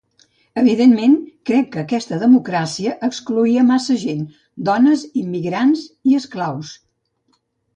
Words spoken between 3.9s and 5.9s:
gent: dones, immigrants